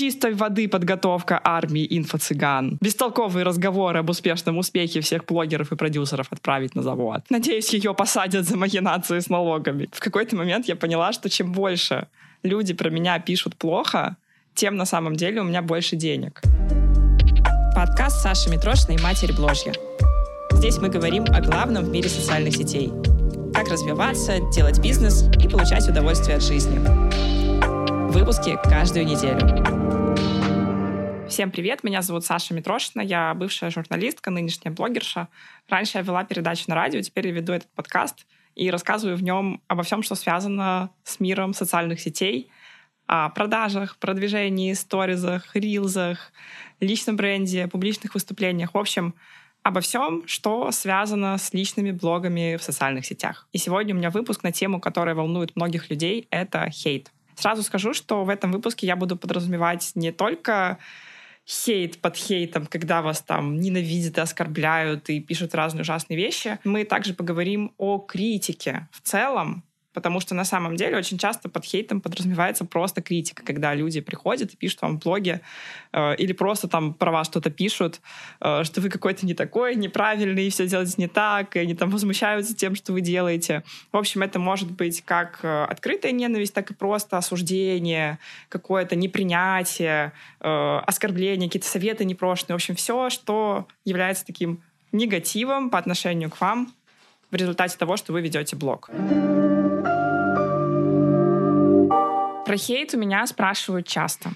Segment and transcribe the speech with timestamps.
[0.00, 2.78] Чистой воды подготовка армии инфо-цыган.
[2.80, 7.20] Бестолковые разговоры об успешном успехе всех блогеров и продюсеров отправить на завод.
[7.28, 9.90] Надеюсь, ее посадят за махинации с налогами.
[9.92, 12.06] В какой-то момент я поняла, что чем больше
[12.42, 14.16] люди про меня пишут плохо,
[14.54, 16.40] тем на самом деле у меня больше денег.
[17.74, 19.74] Подкаст Саши Митрошиной «Матерь Бложья».
[20.52, 22.90] Здесь мы говорим о главном в мире социальных сетей.
[23.52, 27.39] Как развиваться, делать бизнес и получать удовольствие от жизни.
[28.10, 29.38] Выпуски каждую неделю.
[31.28, 35.28] Всем привет, меня зовут Саша Митрошина, я бывшая журналистка, нынешняя блогерша.
[35.68, 38.26] Раньше я вела передачу на радио, теперь я веду этот подкаст
[38.56, 42.50] и рассказываю в нем обо всем, что связано с миром социальных сетей,
[43.06, 46.32] о продажах, продвижении, сторизах, рилзах,
[46.80, 48.74] личном бренде, публичных выступлениях.
[48.74, 49.14] В общем,
[49.62, 53.46] обо всем, что связано с личными блогами в социальных сетях.
[53.52, 57.12] И сегодня у меня выпуск на тему, которая волнует многих людей, это хейт.
[57.40, 60.76] Сразу скажу, что в этом выпуске я буду подразумевать не только
[61.46, 66.58] хейт под хейтом, когда вас там ненавидят и оскорбляют и пишут разные ужасные вещи.
[66.64, 71.64] Мы также поговорим о критике в целом, Потому что на самом деле очень часто под
[71.64, 75.40] хейтом подразумевается просто критика, когда люди приходят и пишут вам в блоге
[75.92, 78.00] э, или просто там про вас что-то пишут,
[78.40, 82.54] э, что вы какой-то не такой, неправильный, все делаете не так, и они там возмущаются
[82.54, 83.64] тем, что вы делаете.
[83.92, 88.18] В общем, это может быть как э, открытая ненависть, так и просто осуждение,
[88.48, 92.54] какое-то непринятие, э, оскорбление, какие-то советы непрошенные.
[92.54, 96.72] В общем, все, что является таким негативом по отношению к вам
[97.30, 98.90] в результате того, что вы ведете блог.
[102.50, 104.32] Про хейт у меня спрашивают часто.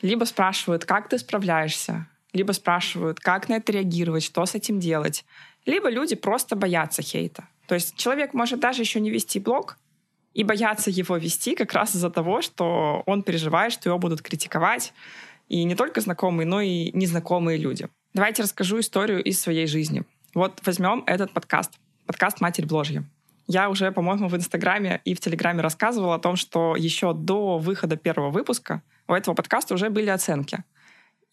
[0.00, 5.24] Либо спрашивают, как ты справляешься, либо спрашивают, как на это реагировать, что с этим делать.
[5.66, 7.48] Либо люди просто боятся хейта.
[7.66, 9.76] То есть человек может даже еще не вести блог
[10.34, 14.92] и бояться его вести как раз из-за того, что он переживает, что его будут критиковать.
[15.48, 17.88] И не только знакомые, но и незнакомые люди.
[18.14, 20.04] Давайте расскажу историю из своей жизни.
[20.32, 21.72] Вот возьмем этот подкаст.
[22.06, 23.02] Подкаст «Матерь Бложья».
[23.48, 27.96] Я уже, по-моему, в Инстаграме и в Телеграме рассказывала о том, что еще до выхода
[27.96, 30.62] первого выпуска у этого подкаста уже были оценки.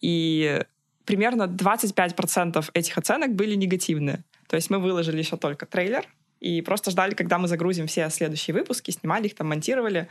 [0.00, 0.62] И
[1.04, 4.24] примерно 25% этих оценок были негативные.
[4.48, 6.06] То есть мы выложили еще только трейлер,
[6.40, 10.08] и просто ждали, когда мы загрузим все следующие выпуски, снимали их там, монтировали.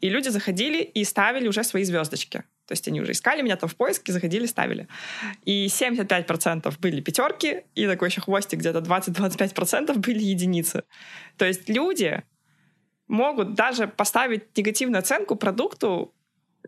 [0.00, 2.44] И люди заходили и ставили уже свои звездочки.
[2.66, 4.88] То есть они уже искали меня там в поиске, заходили, ставили.
[5.44, 10.84] И 75% были пятерки, и такой еще хвостик где-то 20-25% были единицы.
[11.36, 12.22] То есть люди
[13.06, 16.14] могут даже поставить негативную оценку продукту,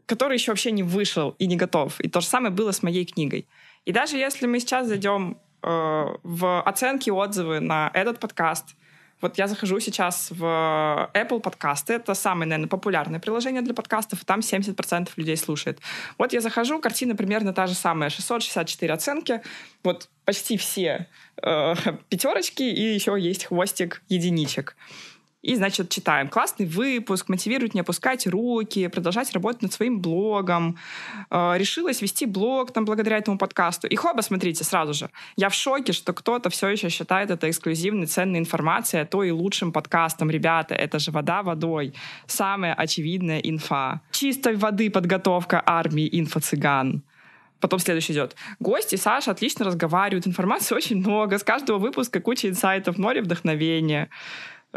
[0.05, 2.01] который еще вообще не вышел и не готов.
[2.01, 3.49] И то же самое было с моей книгой.
[3.87, 5.69] И даже если мы сейчас зайдем э,
[6.23, 8.77] в оценки, отзывы на этот подкаст,
[9.21, 11.95] вот я захожу сейчас в Apple подкасты.
[11.95, 15.81] Это самое, наверное, популярное приложение для подкастов, там 70% людей слушает.
[16.19, 18.11] Вот я захожу, картина примерно та же самая.
[18.11, 19.41] 664 оценки.
[19.83, 21.09] Вот почти все
[21.43, 21.75] э,
[22.09, 24.77] пятерочки, и еще есть хвостик единичек.
[25.47, 26.29] И, значит, читаем.
[26.29, 30.77] Классный выпуск, мотивирует не опускать руки, продолжать работать над своим блогом.
[31.31, 33.87] Э, решилась вести блог там благодаря этому подкасту.
[33.87, 35.09] И хоба, смотрите, сразу же.
[35.37, 39.31] Я в шоке, что кто-то все еще считает это эксклюзивной, ценной информацией, а то и
[39.31, 40.31] лучшим подкастом.
[40.31, 41.95] Ребята, это же вода водой.
[42.27, 44.01] Самая очевидная инфа.
[44.11, 47.03] Чистой воды подготовка армии инфо-цыган.
[47.61, 48.37] Потом следующий идет.
[48.61, 54.11] Гости Саша отлично разговаривают, информации очень много, с каждого выпуска куча инсайтов, море вдохновения.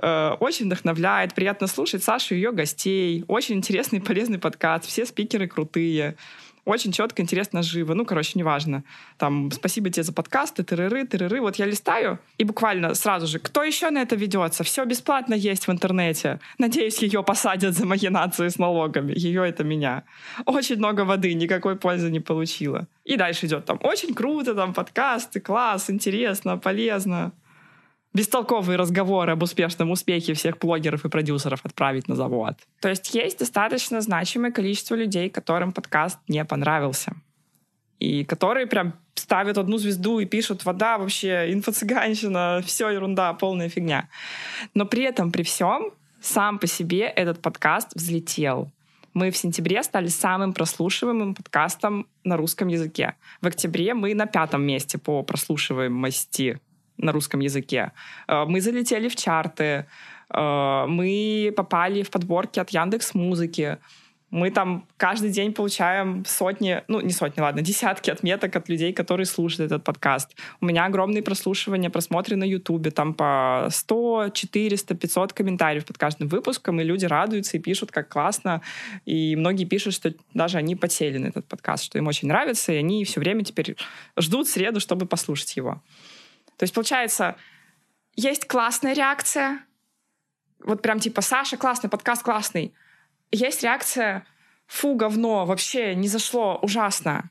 [0.01, 3.23] Э, очень вдохновляет, приятно слушать Сашу и ее гостей.
[3.27, 4.85] Очень интересный и полезный подкаст.
[4.85, 6.15] Все спикеры крутые.
[6.65, 7.95] Очень четко, интересно, живо.
[7.95, 8.83] Ну, короче, неважно.
[9.17, 11.41] Там, спасибо тебе за подкасты, тырыры, тырыры.
[11.41, 14.63] Вот я листаю, и буквально сразу же, кто еще на это ведется?
[14.63, 16.39] Все бесплатно есть в интернете.
[16.59, 19.13] Надеюсь, ее посадят за махинации с налогами.
[19.15, 20.03] Ее это меня.
[20.45, 22.87] Очень много воды, никакой пользы не получила.
[23.03, 27.31] И дальше идет там, очень круто, там, подкасты, класс, интересно, полезно
[28.13, 32.55] бестолковые разговоры об успешном успехе всех блогеров и продюсеров отправить на завод.
[32.81, 37.13] То есть есть достаточно значимое количество людей, которым подкаст не понравился.
[37.99, 44.09] И которые прям ставят одну звезду и пишут «вода вообще, инфо-цыганщина, все ерунда, полная фигня».
[44.73, 45.91] Но при этом, при всем,
[46.21, 48.71] сам по себе этот подкаст взлетел.
[49.13, 53.15] Мы в сентябре стали самым прослушиваемым подкастом на русском языке.
[53.41, 56.59] В октябре мы на пятом месте по прослушиваемости
[56.99, 57.91] на русском языке.
[58.27, 59.85] Э, мы залетели в чарты,
[60.33, 63.77] э, мы попали в подборки от Яндекс Музыки.
[64.31, 69.25] Мы там каждый день получаем сотни, ну не сотни, ладно, десятки отметок от людей, которые
[69.25, 70.35] слушают этот подкаст.
[70.61, 76.27] У меня огромные прослушивания, просмотры на Ютубе, там по 100, 400, 500 комментариев под каждым
[76.27, 78.61] выпуском, и люди радуются и пишут, как классно.
[79.05, 82.75] И многие пишут, что даже они подсели на этот подкаст, что им очень нравится, и
[82.75, 83.75] они все время теперь
[84.15, 85.81] ждут среду, чтобы послушать его.
[86.59, 87.37] То есть, получается,
[88.15, 89.65] есть классная реакция,
[90.59, 92.73] вот прям типа «Саша, классный, подкаст классный»,
[93.31, 94.27] есть реакция
[94.67, 97.29] «фу, говно, вообще не зашло, ужасно».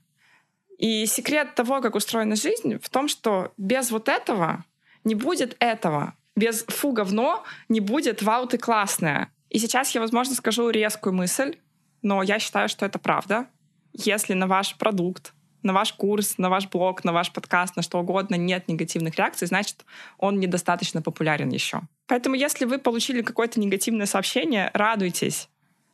[0.78, 4.64] И секрет того, как устроена жизнь, в том, что без вот этого
[5.04, 6.14] не будет этого.
[6.34, 9.30] Без «фу, говно» не будет «вау, ты классная».
[9.50, 11.58] И сейчас я, возможно, скажу резкую мысль,
[12.00, 13.46] но я считаю, что это правда.
[13.92, 17.98] Если на ваш продукт, на ваш курс, на ваш блог, на ваш подкаст, на что
[17.98, 19.84] угодно нет негативных реакций, значит,
[20.18, 21.80] он недостаточно популярен еще.
[22.06, 25.48] Поэтому если вы получили какое-то негативное сообщение, радуйтесь.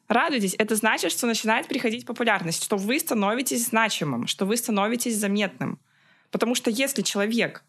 [0.08, 0.54] Радуйтесь.
[0.58, 5.78] Это значит, что начинает приходить популярность, что вы становитесь значимым, что вы становитесь заметным.
[6.30, 7.64] Потому что если человек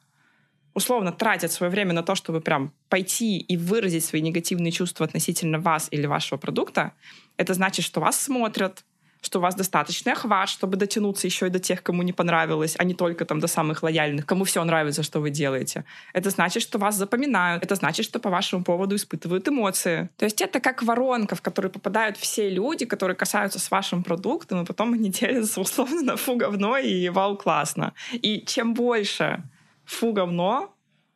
[0.74, 5.59] условно тратит свое время на то, чтобы прям пойти и выразить свои негативные чувства относительно
[5.59, 6.91] вас или вашего продукта,
[7.38, 8.83] это значит, что вас смотрят,
[9.25, 12.83] что у вас достаточный охват, чтобы дотянуться еще и до тех, кому не понравилось, а
[12.83, 15.83] не только там до самых лояльных, кому все нравится, что вы делаете.
[16.13, 17.63] Это значит, что вас запоминают.
[17.63, 20.10] Это значит, что по вашему поводу испытывают эмоции.
[20.18, 24.62] То есть это как воронка, в которую попадают все люди, которые касаются с вашим продуктом,
[24.62, 27.94] и потом они делятся условно на фу говно и вау классно.
[28.13, 29.44] И чем больше
[29.86, 30.72] фу говно,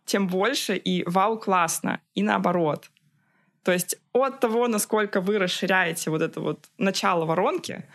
[0.05, 1.99] тем больше и вау классно.
[2.15, 2.89] И наоборот.
[3.63, 7.85] То есть от того, насколько вы расширяете вот это вот начало воронки,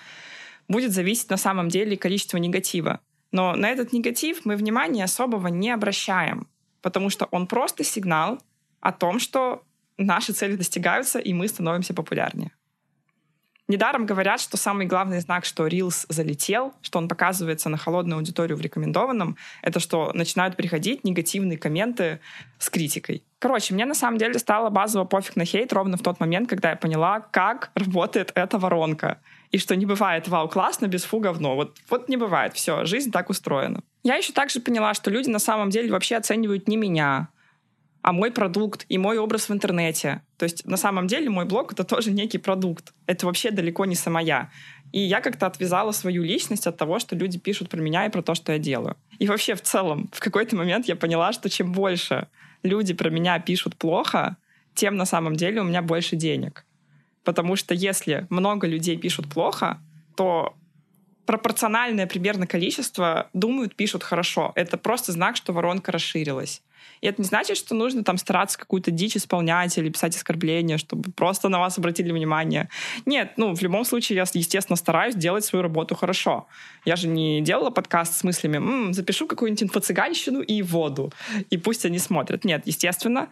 [0.69, 3.01] будет зависеть на самом деле количество негатива.
[3.33, 6.47] Но на этот негатив мы внимания особого не обращаем,
[6.83, 8.41] потому что он просто сигнал
[8.81, 9.65] о том, что
[9.97, 12.51] наши цели достигаются, и мы становимся популярнее.
[13.67, 18.59] Недаром говорят, что самый главный знак, что Reels залетел, что он показывается на холодную аудиторию
[18.59, 22.21] в рекомендованном, это что начинают приходить негативные комменты
[22.59, 23.25] с критикой.
[23.45, 26.71] Короче, мне на самом деле стало базово пофиг на хейт ровно в тот момент, когда
[26.71, 29.21] я поняла, как работает эта воронка.
[29.51, 31.55] И что не бывает «Вау, классно» без «Фу, говно».
[31.55, 32.55] Вот, вот не бывает.
[32.55, 33.83] Все, жизнь так устроена.
[34.03, 37.29] Я еще также поняла, что люди на самом деле вообще оценивают не меня,
[38.01, 40.23] а мой продукт и мой образ в интернете.
[40.39, 42.95] То есть на самом деле мой блог— это тоже некий продукт.
[43.07, 44.51] Это вообще далеко не сама я.
[44.93, 48.23] И я как-то отвязала свою личность от того, что люди пишут про меня и про
[48.23, 48.97] то, что я делаю.
[49.19, 52.29] И вообще в целом в какой-то момент я поняла, что чем больше
[52.63, 54.37] люди про меня пишут плохо,
[54.75, 56.65] тем на самом деле у меня больше денег.
[57.23, 59.79] Потому что если много людей пишут плохо,
[60.17, 60.57] то
[61.27, 64.53] пропорциональное примерно количество думают, пишут хорошо.
[64.55, 66.63] Это просто знак, что воронка расширилась.
[67.01, 71.13] И это не значит, что нужно там стараться какую-то дичь исполнять или писать оскорбления, чтобы
[71.13, 72.69] просто на вас обратили внимание.
[73.07, 76.47] Нет, ну, в любом случае, я, естественно, стараюсь делать свою работу хорошо.
[76.85, 81.13] Я же не делала подкаст с мыслями, М, запишу какую-нибудь инфо-цыганщину и воду,
[81.51, 82.45] и пусть они смотрят.
[82.45, 83.29] Нет, естественно,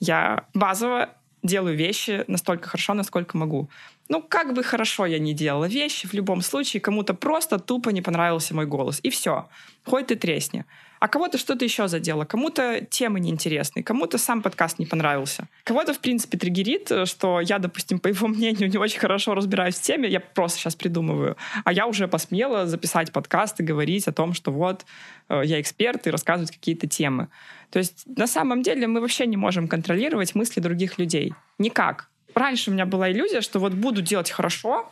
[0.00, 1.10] я базово
[1.44, 3.68] делаю вещи настолько хорошо, насколько могу.
[4.08, 8.02] Ну, как бы хорошо я не делала вещи, в любом случае кому-то просто тупо не
[8.02, 9.00] понравился мой голос.
[9.02, 9.48] И все.
[9.84, 10.64] Хоть ты тресни
[11.04, 15.48] а кого-то что-то еще задело, кому-то темы неинтересные, кому-то сам подкаст не понравился.
[15.64, 19.82] Кого-то, в принципе, триггерит, что я, допустим, по его мнению, не очень хорошо разбираюсь в
[19.82, 24.32] теме, я просто сейчас придумываю, а я уже посмела записать подкаст и говорить о том,
[24.32, 24.86] что вот
[25.28, 27.28] э, я эксперт и рассказывать какие-то темы.
[27.70, 31.34] То есть на самом деле мы вообще не можем контролировать мысли других людей.
[31.58, 32.08] Никак.
[32.34, 34.90] Раньше у меня была иллюзия, что вот буду делать хорошо,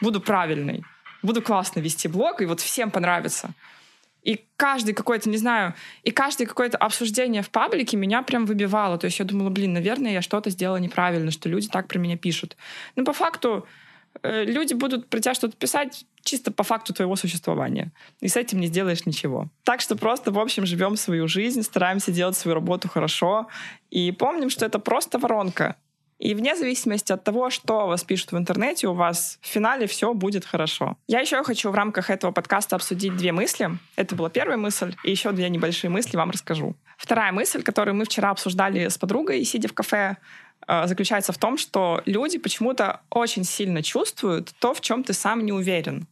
[0.00, 0.82] буду правильный,
[1.22, 3.54] буду классно вести блог, и вот всем понравится.
[4.22, 5.74] И каждый какой-то, не знаю,
[6.04, 8.96] и каждое какое-то обсуждение в паблике меня прям выбивало.
[8.98, 12.16] То есть я думала, блин, наверное, я что-то сделала неправильно, что люди так про меня
[12.16, 12.56] пишут.
[12.94, 13.66] Но по факту
[14.22, 17.90] э, люди будут про тебя что-то писать чисто по факту твоего существования.
[18.20, 19.48] И с этим не сделаешь ничего.
[19.64, 23.48] Так что просто, в общем, живем свою жизнь, стараемся делать свою работу хорошо.
[23.90, 25.76] И помним, что это просто воронка.
[26.22, 30.14] И вне зависимости от того, что вас пишут в интернете, у вас в финале все
[30.14, 30.96] будет хорошо.
[31.08, 33.70] Я еще хочу в рамках этого подкаста обсудить две мысли.
[33.96, 36.76] Это была первая мысль, и еще две небольшие мысли вам расскажу.
[36.96, 40.16] Вторая мысль, которую мы вчера обсуждали с подругой, сидя в кафе,
[40.68, 45.44] э, заключается в том, что люди почему-то очень сильно чувствуют то, в чем ты сам
[45.44, 46.06] не уверен.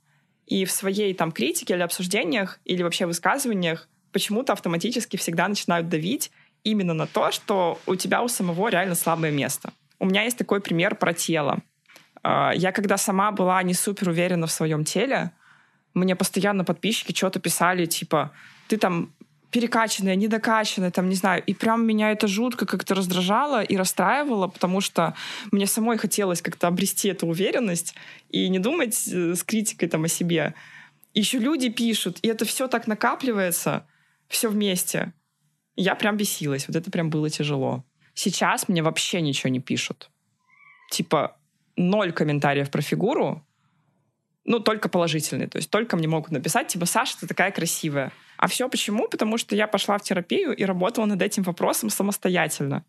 [0.45, 6.33] И в своей там критике или обсуждениях, или вообще высказываниях почему-то автоматически всегда начинают давить
[6.64, 9.73] именно на то, что у тебя у самого реально слабое место.
[10.00, 11.62] У меня есть такой пример про тело.
[12.23, 15.33] А, я когда сама была не супер уверена в своем теле,
[15.95, 18.33] мне постоянно подписчики что-то писали, типа,
[18.69, 19.12] ты там
[19.50, 21.42] перекачанная, недокачанная, там, не знаю.
[21.45, 25.14] И прям меня это жутко как-то раздражало и расстраивало, потому что
[25.50, 27.95] мне самой хотелось как-то обрести эту уверенность
[28.28, 30.54] и не думать э, с критикой там о себе.
[31.14, 33.87] Еще люди пишут, и это все так накапливается,
[34.28, 35.12] все вместе.
[35.75, 36.69] Я прям бесилась.
[36.69, 37.85] Вот это прям было тяжело.
[38.14, 40.11] Сейчас мне вообще ничего не пишут.
[40.90, 41.37] Типа
[41.76, 43.45] ноль комментариев про фигуру,
[44.45, 45.49] ну, только положительные.
[45.49, 48.11] То есть только мне могут написать, типа, Саша, ты такая красивая.
[48.37, 49.07] А все почему?
[49.09, 52.85] Потому что я пошла в терапию и работала над этим вопросом самостоятельно.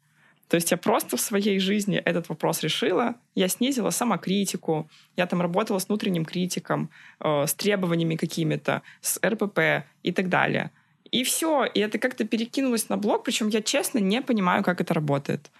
[0.48, 5.42] То есть я просто в своей жизни этот вопрос решила, я снизила самокритику, я там
[5.42, 6.90] работала с внутренним критиком,
[7.22, 10.72] э, с требованиями какими-то, с РПП и так далее.
[11.12, 14.94] И все, и это как-то перекинулось на блог, причем я честно не понимаю, как это
[14.94, 15.52] работает.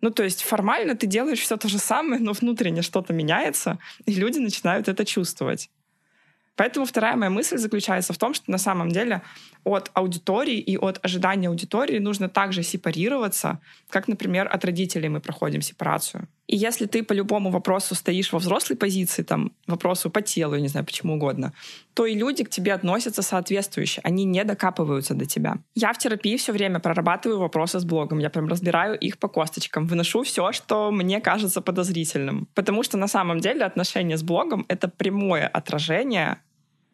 [0.00, 4.14] Ну, то есть формально ты делаешь все то же самое, но внутренне что-то меняется, и
[4.14, 5.70] люди начинают это чувствовать.
[6.56, 9.22] Поэтому вторая моя мысль заключается в том, что на самом деле
[9.64, 15.62] от аудитории и от ожидания аудитории нужно также сепарироваться, как, например, от родителей мы проходим
[15.62, 16.28] сепарацию.
[16.46, 20.68] И если ты по любому вопросу стоишь во взрослой позиции, там, вопросу по телу, не
[20.68, 21.52] знаю, почему угодно,
[21.94, 24.00] то и люди к тебе относятся соответствующе.
[24.04, 25.56] Они не докапываются до тебя.
[25.74, 28.18] Я в терапии все время прорабатываю вопросы с блогом.
[28.18, 32.46] Я прям разбираю их по косточкам, выношу все, что мне кажется подозрительным.
[32.54, 36.38] Потому что на самом деле отношения с блогом— это прямое отражение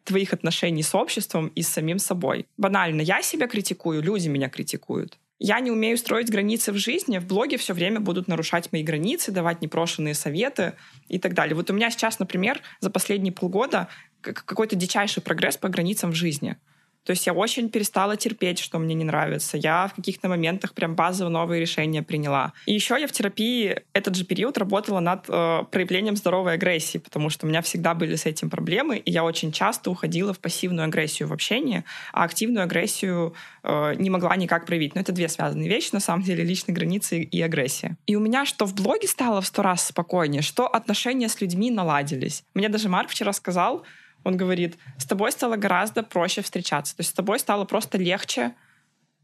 [0.03, 2.47] твоих отношений с обществом и с самим собой.
[2.57, 5.17] Банально, я себя критикую, люди меня критикуют.
[5.43, 9.31] Я не умею строить границы в жизни, в блоге все время будут нарушать мои границы,
[9.31, 10.73] давать непрошенные советы
[11.07, 11.55] и так далее.
[11.55, 13.87] Вот у меня сейчас, например, за последние полгода
[14.21, 16.57] какой-то дичайший прогресс по границам в жизни.
[17.05, 19.57] То есть я очень перестала терпеть, что мне не нравится.
[19.57, 22.53] Я в каких-то моментах прям базово новые решения приняла.
[22.65, 27.29] И еще я в терапии этот же период работала над э, проявлением здоровой агрессии, потому
[27.29, 30.85] что у меня всегда были с этим проблемы, и я очень часто уходила в пассивную
[30.85, 34.95] агрессию в общении, а активную агрессию э, не могла никак проявить.
[34.95, 37.97] Но это две связанные вещи, на самом деле, личные границы и агрессия.
[38.05, 41.71] И у меня что в блоге стало в сто раз спокойнее, что отношения с людьми
[41.71, 42.43] наладились.
[42.53, 43.83] Мне даже Марк вчера сказал,
[44.23, 46.95] он говорит, с тобой стало гораздо проще встречаться.
[46.95, 48.53] То есть с тобой стало просто легче,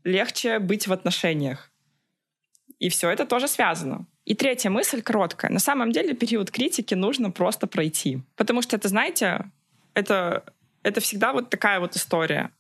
[0.03, 1.71] легче быть в отношениях.
[2.79, 4.05] И все это тоже связано.
[4.25, 5.51] И третья мысль короткая.
[5.51, 8.21] На самом деле период критики нужно просто пройти.
[8.35, 9.49] Потому что это, знаете,
[9.93, 10.43] это,
[10.83, 12.51] это всегда вот такая вот история.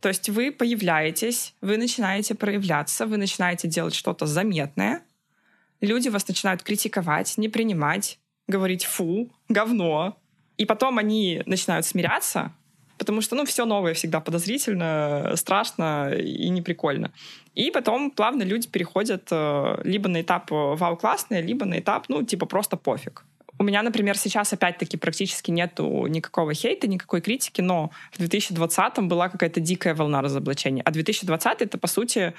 [0.00, 5.02] То есть вы появляетесь, вы начинаете проявляться, вы начинаете делать что-то заметное,
[5.80, 10.16] люди вас начинают критиковать, не принимать, говорить «фу», «говно»,
[10.58, 12.52] и потом они начинают смиряться,
[12.98, 17.12] потому что, ну, все новое всегда подозрительно, страшно и неприкольно.
[17.54, 22.08] И потом плавно люди переходят э, либо на этап э, «вау, классное», либо на этап,
[22.08, 23.24] ну, типа просто пофиг.
[23.60, 29.28] У меня, например, сейчас опять-таки практически нету никакого хейта, никакой критики, но в 2020-м была
[29.28, 30.82] какая-то дикая волна разоблачения.
[30.84, 32.34] А 2020 это, по сути,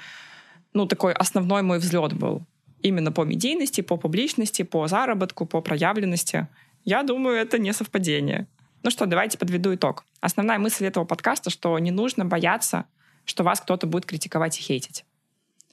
[0.72, 2.42] ну, такой основной мой взлет был.
[2.82, 6.48] Именно по медийности, по публичности, по заработку, по проявленности.
[6.84, 8.46] Я думаю, это не совпадение.
[8.82, 10.04] Ну что, давайте подведу итог.
[10.20, 12.86] Основная мысль этого подкаста, что не нужно бояться,
[13.24, 15.04] что вас кто-то будет критиковать и хейтить.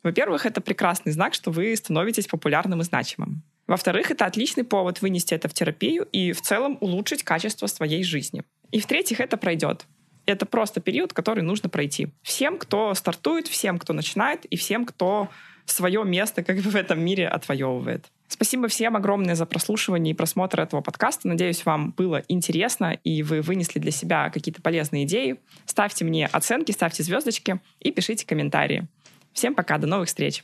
[0.04, 3.44] Во-первых, это прекрасный знак, что вы становитесь популярным и значимым.
[3.68, 8.44] Во-вторых, это отличный повод вынести это в терапию и в целом улучшить качество своей жизни.
[8.72, 9.86] И в-третьих, это пройдет.
[10.26, 12.10] Это просто период, который нужно пройти.
[12.22, 15.30] Всем, кто стартует, всем, кто начинает, и всем, кто
[15.66, 18.06] свое место как бы в этом мире отвоевывает.
[18.28, 21.28] Спасибо всем огромное за прослушивание и просмотр этого подкаста.
[21.28, 25.38] Надеюсь, вам было интересно, и вы вынесли для себя какие-то полезные идеи.
[25.66, 28.88] Ставьте мне оценки, ставьте звездочки и пишите комментарии.
[29.34, 30.44] Всем пока, до новых встреч!